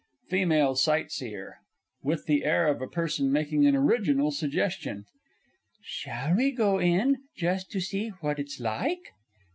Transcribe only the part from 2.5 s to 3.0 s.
of a